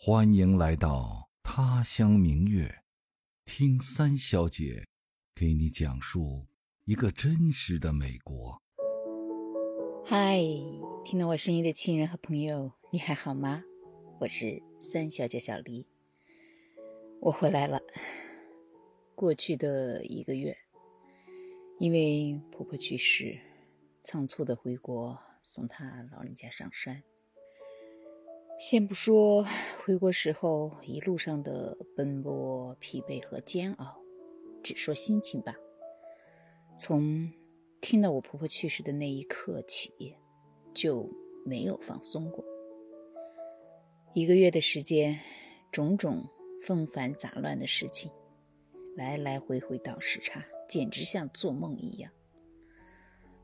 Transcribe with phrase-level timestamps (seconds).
[0.00, 2.84] 欢迎来到他乡明月，
[3.44, 4.86] 听三小姐
[5.34, 6.46] 给你讲述
[6.84, 8.62] 一个真实的美国。
[10.04, 10.40] 嗨，
[11.04, 13.64] 听到我声音的亲人和朋友，你还好吗？
[14.20, 15.84] 我是三小姐小黎，
[17.20, 17.80] 我回来了。
[19.16, 20.56] 过去的一个月，
[21.80, 23.36] 因为婆婆去世，
[24.00, 27.02] 仓促的回国送她老人家上山。
[28.58, 29.46] 先不说
[29.84, 34.02] 回国时候一路上的奔波、疲惫和煎熬，
[34.64, 35.54] 只说心情吧。
[36.76, 37.32] 从
[37.80, 40.16] 听到我婆婆去世的那一刻起，
[40.74, 41.08] 就
[41.46, 42.44] 没有放松过。
[44.12, 45.20] 一个月的时间，
[45.70, 46.28] 种种
[46.60, 48.10] 纷繁杂乱的事情，
[48.96, 52.10] 来来回回倒时差，简直像做梦一样。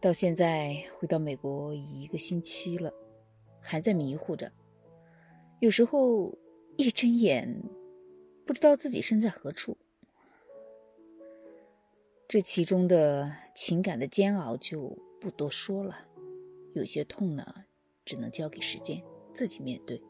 [0.00, 2.90] 到现在回到美国一个星期了，
[3.60, 4.50] 还在迷糊着。
[5.62, 6.36] 有时候
[6.76, 7.62] 一睁眼，
[8.44, 9.78] 不知道自己身在何处。
[12.26, 16.08] 这其中的情感的煎熬就不多说了，
[16.74, 17.66] 有些痛呢，
[18.04, 20.02] 只能交给时间自己面对。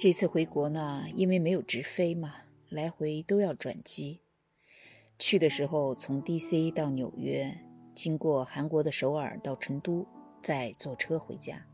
[0.00, 2.36] 这次回国呢，因为没有直飞嘛，
[2.70, 4.22] 来回都要转机。
[5.18, 6.70] 去的时候从 D.C.
[6.70, 7.54] 到纽约，
[7.94, 10.06] 经过韩国的首尔到成都，
[10.40, 11.66] 再坐车回家。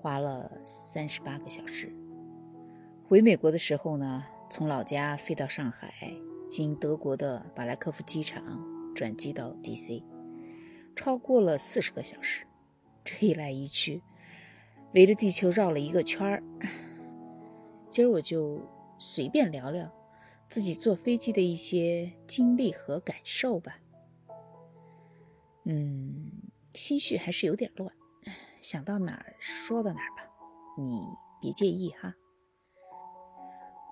[0.00, 1.92] 花了三十八个小时。
[3.06, 5.92] 回美国的时候呢，从老家飞到上海，
[6.48, 8.42] 经德国的法兰克福机场
[8.94, 10.02] 转机到 D.C.，
[10.96, 12.46] 超过了四十个小时。
[13.04, 14.02] 这一来一去，
[14.94, 16.42] 围着地球绕了一个圈儿。
[17.90, 18.60] 今儿我就
[18.98, 19.92] 随便聊聊
[20.48, 23.78] 自己坐飞机的一些经历和感受吧。
[25.64, 26.30] 嗯，
[26.72, 27.92] 心绪还是有点乱。
[28.60, 30.30] 想到哪儿说到哪儿吧，
[30.76, 31.00] 你
[31.40, 32.14] 别介意哈。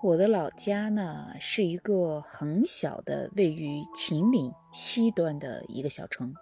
[0.03, 6.35] 我的老家呢是一个很小的，位于秦岭西端的一个小城。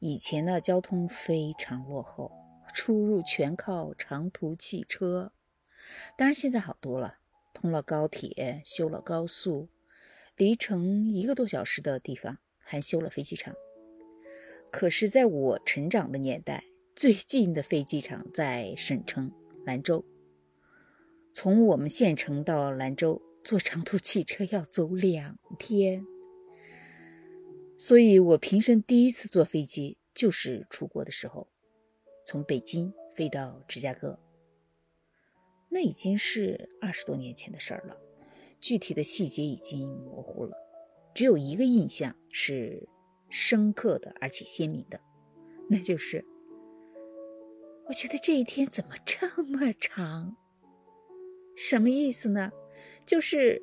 [0.00, 2.32] 以前呢交通非常落后，
[2.74, 5.32] 出入全靠长途汽车。
[6.18, 7.18] 当然现在好多了，
[7.54, 9.68] 通了高铁，修了高速，
[10.36, 13.54] 离城一个多小时的地方还修了飞机场。
[14.70, 16.64] 可是，在我成长的年代。
[17.00, 19.32] 最近的飞机场在省城
[19.64, 20.04] 兰州，
[21.32, 26.04] 从我们县城到兰州坐长途汽车要走两天，
[27.78, 31.48] 所以我平生第一次坐飞机就是出国的时候，
[32.26, 34.20] 从北京飞到芝加哥。
[35.70, 37.96] 那已经是二十多年前的事儿了，
[38.60, 40.54] 具体的细节已经模糊了，
[41.14, 42.86] 只有一个印象是
[43.30, 45.00] 深刻的而且鲜明的，
[45.70, 46.26] 那就是。
[47.90, 50.36] 我觉得这一天怎么这么长？
[51.56, 52.52] 什么意思呢？
[53.04, 53.60] 就是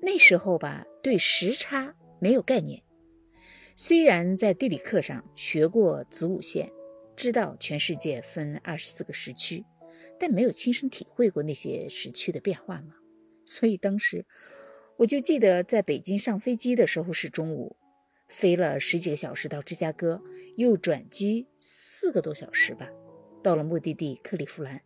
[0.00, 2.82] 那时候吧，对时差没有概念。
[3.76, 6.72] 虽然在地理课上学过子午线，
[7.14, 9.62] 知道全世界分二十四个时区，
[10.18, 12.94] 但没有亲身体会过那些时区的变化嘛。
[13.44, 14.24] 所以当时
[14.96, 17.76] 我就记得，在北京上飞机的时候是中午，
[18.26, 20.22] 飞了十几个小时到芝加哥，
[20.56, 22.88] 又转机四个多小时吧。
[23.46, 24.82] 到了目的地克利夫兰，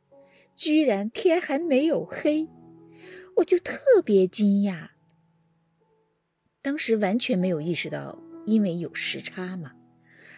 [0.54, 2.47] 居然天还没有黑，
[3.37, 4.91] 我就特别惊讶。
[6.60, 9.72] 当时完全没有意识到，因为有时差嘛，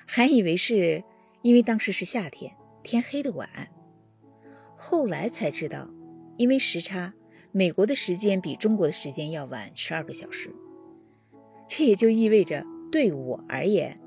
[0.06, 1.02] 还以为是
[1.42, 3.50] 因为当时是夏天，天黑的晚。
[4.76, 5.90] 后来才知道，
[6.36, 7.14] 因为时差，
[7.50, 10.54] 美国的时间比中国的时间要晚十二个小时。
[11.66, 13.98] 这也就意味着，对我而言。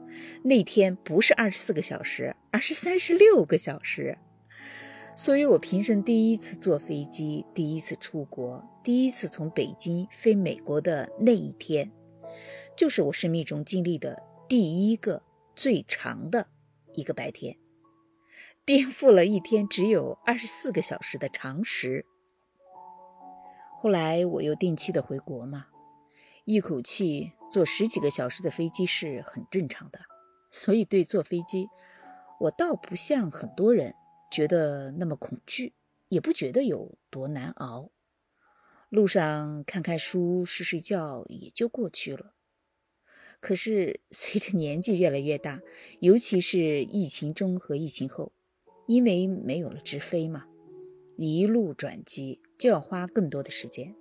[0.43, 4.17] 那天不是二十四个小时，而是三十六个小时。
[5.17, 11.91] 所以我平生第一次坐飞机，第一次出国，第一次从北京飞美国的那一天，
[12.75, 15.23] 就是我生命中经历的第一个
[15.55, 16.47] 最长的
[16.93, 17.57] 一个白天，
[18.65, 22.05] 颠覆了一天只有二十四个小时的常识。
[23.79, 25.67] 后来我又定期的回国嘛。
[26.43, 29.99] 一口气坐十几个小时的飞机是很正常的，
[30.51, 31.67] 所以对坐飞机，
[32.41, 33.93] 我倒不像很多人
[34.31, 35.73] 觉得那么恐惧，
[36.09, 37.91] 也不觉得有多难熬。
[38.89, 42.33] 路上看看书、睡睡觉也就过去了。
[43.39, 45.61] 可是随着年纪越来越大，
[46.01, 48.33] 尤其是疫情中和疫情后，
[48.87, 50.45] 因为没有了直飞嘛，
[51.15, 53.95] 一路转机就要花更多的时间，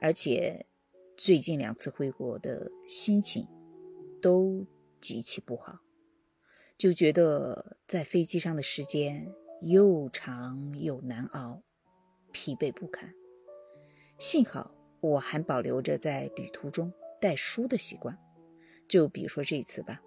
[0.00, 0.66] 而且。
[1.24, 3.46] 最近两次回国的心情
[4.20, 4.66] 都
[5.00, 5.78] 极其不好，
[6.76, 11.62] 就觉得在飞机上的时间又长又难熬。
[12.32, 13.14] 疲惫不堪。
[14.18, 18.18] 幸好我还保留着在旅途中带书的习惯，
[18.88, 20.02] 就比如说这次吧，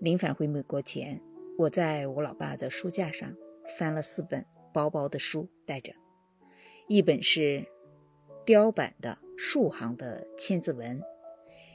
[0.00, 1.22] 临返回美国前，
[1.58, 3.32] 我在我老爸的书架上
[3.78, 4.44] 翻了四本
[4.74, 5.92] 薄薄的书，带着，
[6.88, 7.68] 一本是
[8.50, 10.98] 雕版的数行的《千字文》，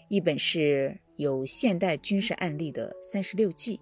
[0.10, 3.78] 一本是有现代军事案例的《三十六计》，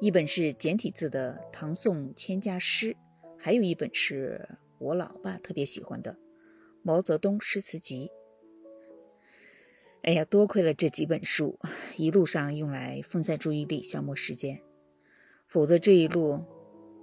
[0.00, 2.94] 一本是简体字的《唐宋千家诗》，
[3.36, 4.48] 还有一本是
[4.78, 6.16] 我老爸特别喜欢的。
[6.82, 8.10] 毛泽东诗词集。
[10.00, 11.58] 哎呀，多亏了这几本书，
[11.98, 14.62] 一路上用来分散注意力、消磨时间，
[15.46, 16.46] 否则这一路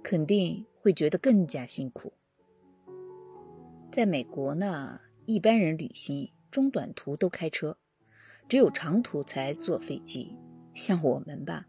[0.02, 2.14] 肯定会觉得更加辛苦。
[3.90, 7.78] 在美国呢，一般人旅行中短途都开车，
[8.46, 10.36] 只有长途才坐飞机。
[10.74, 11.66] 像我们吧，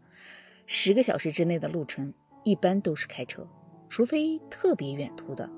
[0.66, 2.12] 十个小时之内的路程
[2.44, 3.48] 一般都是开车，
[3.88, 5.50] 除非特别远途的。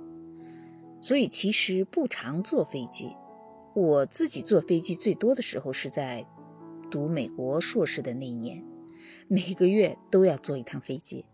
[1.00, 3.10] 所以其实不常坐飞机，
[3.74, 6.24] 我自己坐飞机最多的时候是在
[6.90, 8.64] 读美国硕士的那一年，
[9.26, 11.26] 每个月都要坐一趟飞机。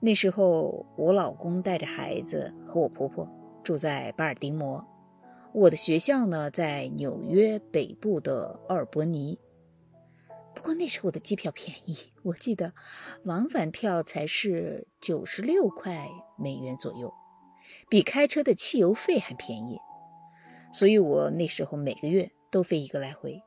[0.00, 3.26] 那时候我老公带着孩子和我婆婆
[3.64, 4.86] 住在巴尔的摩，
[5.54, 9.40] 我的学校呢在纽约北部的奥尔伯尼。
[10.54, 12.74] 不过那时候的机票便宜，我记得
[13.24, 16.08] 往返票才是九十六块
[16.38, 17.12] 美元左右。
[17.88, 19.78] 比开车的汽油费还便宜，
[20.70, 23.42] 所以我那时候每个月都飞一个来回。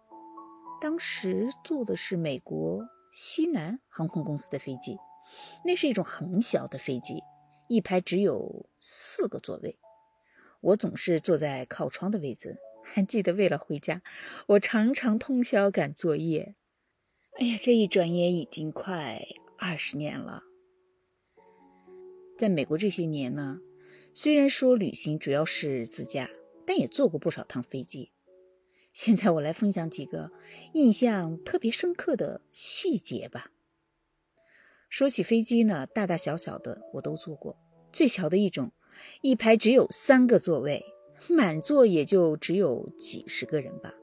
[0.81, 4.97] 当时坐的是美国西南航空公司的飞机，
[5.63, 7.21] 那是一种很小的飞机，
[7.69, 9.77] 一排只有四个座位。
[10.61, 12.57] 我总是坐在靠窗的位置。
[12.83, 14.01] 还记得为了回家，
[14.47, 16.55] 我常常通宵赶作业。
[17.39, 19.21] 哎呀，这一转眼已经快
[19.57, 20.43] 二十年了。
[22.37, 23.61] 在美国这些年呢。
[24.13, 26.31] 虽然说旅行主要是自驾，
[26.65, 28.13] 但也坐过不少趟飞机。
[28.91, 30.31] 现在我来分享几个
[30.73, 33.51] 印象特别深刻的细节吧。
[34.89, 37.59] 说起飞机呢，大大小小的我都坐过，
[37.91, 38.71] 最小的一种，
[39.21, 40.85] 一排只有三个座位，
[41.29, 43.93] 满座也就只有几十个人吧。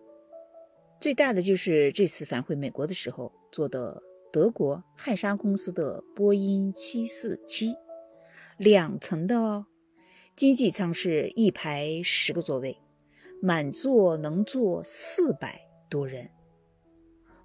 [1.00, 4.02] 最大的就是这次返回美国的时候坐的
[4.32, 7.74] 德国汉莎公司的波音七四七，
[8.56, 9.66] 两层的哦。
[10.34, 12.78] 经济舱是一排十个座位，
[13.40, 16.30] 满座能坐四百多人。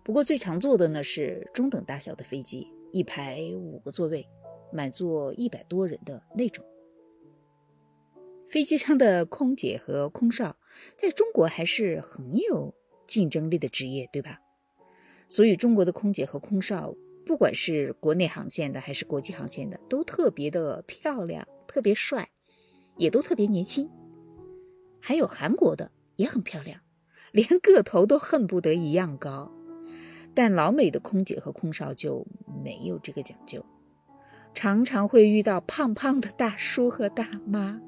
[0.03, 4.27] 不过最常坐的呢是中等大小的飞机，一排五个座位，
[4.73, 6.65] 满座一百多人的那种。
[8.49, 10.57] 飞机上的空姐和空少
[10.97, 12.73] 在中国还是很有
[13.07, 14.39] 竞争力的职业，对吧？
[15.27, 22.29] 所以中国的空姐和空少，不管是国内航线的还是国际航线的，都特别的漂亮，特别帅。
[22.97, 23.89] 也都特别年轻，
[24.99, 26.81] 还有韩国的也很漂亮，
[27.31, 29.53] 连个头都恨不得一样高。
[30.33, 32.27] 但老美的空姐和空少就
[32.61, 33.65] 没有这个讲究，
[34.53, 37.79] 常常会遇到胖胖的大叔和大妈，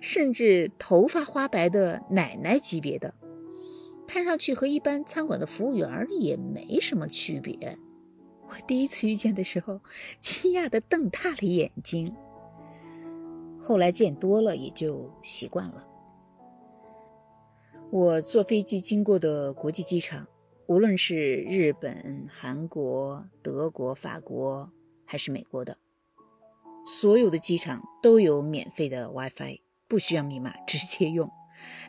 [0.00, 3.14] 甚至头发花白的奶奶级别的，
[4.06, 7.78] 看上去和一般餐馆的服务员也没什么区别。
[8.48, 9.80] 我第一次遇见的时候，
[10.20, 12.14] 惊讶的瞪大了眼睛。
[13.60, 15.86] 后来见多了也就习惯了。
[17.90, 20.26] 我坐飞机经过的国际机场，
[20.66, 24.70] 无论是日本、韩国、德国、法国
[25.04, 25.78] 还是美国的，
[26.84, 31.30] 所有的机场都有免费的 WiFi，不需要密码直接用。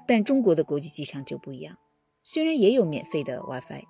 [0.07, 1.79] 但中国的国际机场就不一样，
[2.21, 3.85] 虽然也有免费的 WiFi，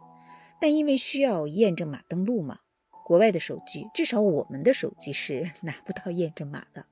[0.62, 2.60] 但因为需要验证码登录嘛，
[3.06, 6.86] 国外的手机，至少我们的手机是 拿不到验证码的。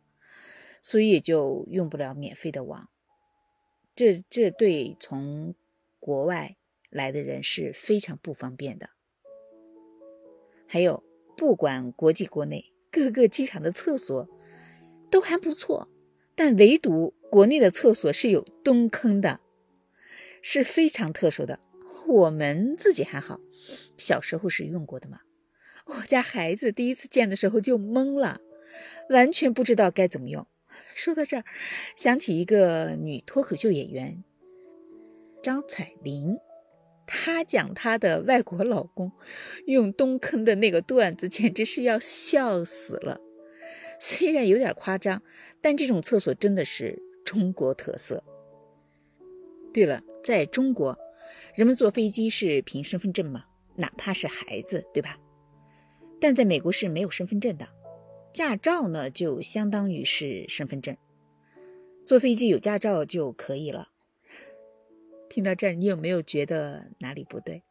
[0.83, 2.89] 所以也就用不了免费的网，
[3.95, 5.53] 这这对从
[5.99, 6.57] 国外
[6.89, 8.89] 来的人是非常不方便的。
[10.67, 11.03] 还有，
[11.37, 14.27] 不管国际国内，各个机场的厕所
[15.11, 15.87] 都还不错，
[16.33, 19.41] 但唯独国内的厕所是有蹲坑的，
[20.41, 21.59] 是非常特殊的。
[22.07, 23.39] 我们自己还好，
[23.97, 25.19] 小时候是用过的嘛。
[25.85, 28.39] 我家孩子第一次见的时候就懵了，
[29.09, 30.47] 完全不知道该怎么用。
[30.95, 31.43] 说到这儿，
[31.95, 34.23] 想起一个女脱口秀演员
[35.43, 36.37] 张彩玲，
[37.05, 39.11] 她讲她的外国老公
[39.65, 43.19] 用蹲坑的那个段子，简直是要笑死了。
[44.03, 45.21] 虽然有点夸张，
[45.61, 48.23] 但这种厕所真的是中国特色。
[49.71, 50.97] 对了，在中国，
[51.53, 55.19] 人们坐飞机是凭身份证嘛，哪怕是孩子，对吧？
[56.19, 57.67] 但在美国是没有身份证的。
[58.33, 60.97] 驾照呢，就相当于是身份证。
[62.03, 63.89] 坐飞机有驾照就可以了。
[65.29, 67.61] 听到这儿，你有没有觉得哪里不对？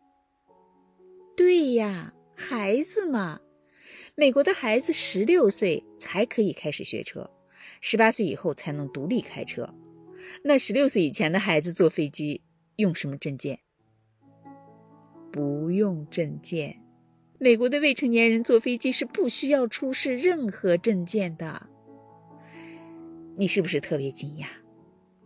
[1.37, 3.40] 对呀，孩子嘛，
[4.20, 7.30] 美国的孩子十六岁才可以开始学车，
[7.80, 9.74] 十八岁以后才能独立开车。
[10.44, 12.42] 那十六岁以前的孩子坐飞机
[12.76, 13.60] 用什么证件？
[15.32, 16.82] 不用证件。
[17.38, 21.68] 美国的未成年人坐飞机是不需要出示任何证件的。
[23.36, 24.44] 你是不是特别惊讶？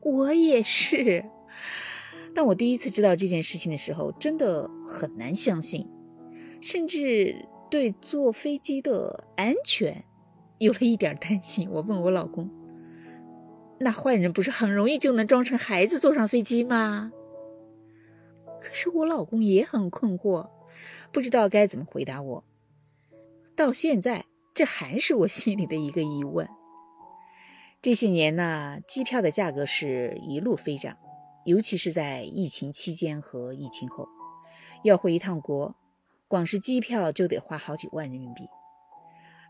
[0.02, 1.24] 我也是。
[2.32, 5.84] 当我第一次知道这件事情的时候，真的很难相信，
[6.60, 7.44] 甚至
[7.74, 10.04] 对坐飞机的安全
[10.58, 11.68] 有了一点担心。
[11.68, 12.48] 我问我老公
[13.80, 17.10] ：“那坏人不是很容易就能装成孩子坐上飞机吗？”
[18.62, 20.50] 可是我老公也很困惑。
[21.10, 22.44] 不知道该怎么回答我。
[23.56, 26.48] 到现在，这还是我心里的一个疑问。
[27.82, 30.96] 这些年呢，机票的价格是一路飞涨，
[31.44, 34.06] 尤其是在疫情期间和疫情后，
[34.84, 35.74] 要回一趟国，
[36.28, 38.44] 光是机票就得花好几万人民币。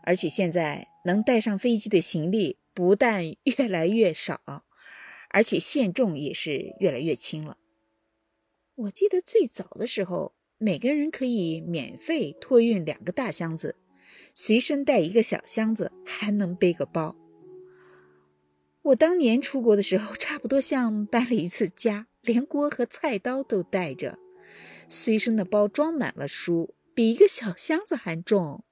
[0.03, 4.63] 而且现在能带上飞机的行李不但越来越少，
[5.29, 7.57] 而且限重也是越来越轻了。
[8.75, 10.33] 我记得最早的时候。
[10.57, 13.75] 每个人可以免费托运两个大箱子，
[14.33, 17.13] 随身带一个小箱子，还能背个包。
[18.81, 24.17] 我当年出国的时候，差不多像搬了一次家，连锅和菜刀都带着，
[24.87, 28.63] 随身的包装满了书，比一个小箱子还重。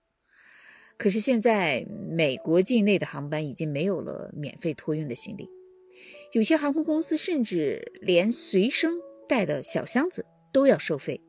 [0.98, 5.50] 可是现在，美国境内的航班已经没有了免费托运的行李，
[6.32, 8.94] 有些航空公司甚至连随身
[9.28, 11.20] 带的小箱子都要收费。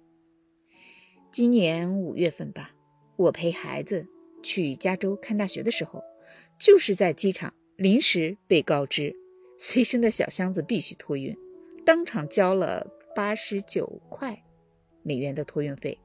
[1.33, 2.73] 今年五月份吧，
[3.17, 4.07] 我陪孩子
[4.43, 6.05] 去加州看大学的时候，
[6.59, 9.17] 就是在机场临时被告知，
[9.59, 11.37] 随身的小箱子必须托运，
[11.85, 12.87] 当场交了
[13.17, 14.45] 八十九块
[15.05, 15.97] 美元的托运费，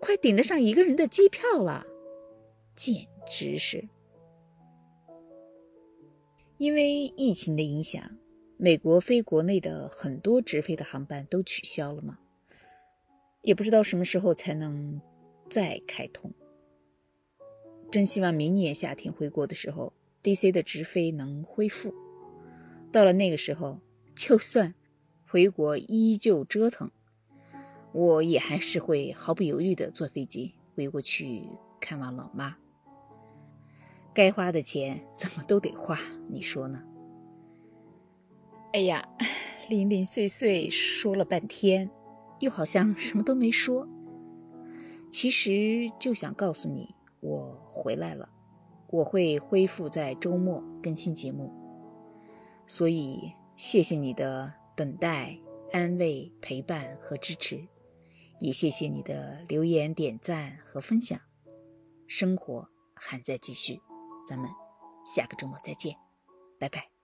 [0.00, 1.86] 快顶得上一个人的机票了，
[2.74, 3.86] 简直是！
[6.56, 8.16] 因为疫情的影响，
[8.56, 12.18] 美国飞国内的很多直飞的航班都取消了嘛？
[13.42, 15.00] 也不知道什么时候才能
[15.48, 16.32] 再开通。
[17.90, 21.92] 真希望明年夏天回国的时候，DC 的直飞能恢复。
[22.92, 23.80] 到了那个时候，
[24.14, 24.74] 就算
[25.26, 26.90] 回国依旧折腾，
[27.92, 31.44] 我也还是会毫不犹豫地坐飞机回过去
[31.80, 32.56] 看望老妈。
[34.12, 36.82] 该花的钱怎么都得花，你说呢？
[38.72, 39.08] 哎呀，
[39.68, 41.90] 零零碎碎说了半天。
[42.40, 43.86] 又好像什么都没说，
[45.10, 46.88] 其实就想告诉你，
[47.20, 48.26] 我回来了，
[48.88, 51.52] 我会恢复在周末更新节目，
[52.66, 55.36] 所以谢谢你的等待、
[55.70, 57.62] 安慰、陪伴和支持，
[58.40, 61.18] 也谢谢你的留言、点赞和分享。
[62.08, 63.80] 生活还在继续，
[64.26, 64.50] 咱们
[65.04, 65.94] 下个周末再见，
[66.58, 66.99] 拜拜。